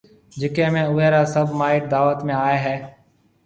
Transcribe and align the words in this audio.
جڪيَ 0.39 0.65
۾ 0.75 0.81
اوئيَ 0.89 1.07
را 1.13 1.21
سڀ 1.33 1.47
مائيٽ 1.59 1.83
دعوت 1.91 2.19
۾ 2.27 2.33
آئيَ 2.49 2.57
ھيََََ 2.65 2.75